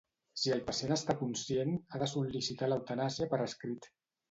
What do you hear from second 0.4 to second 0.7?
Si el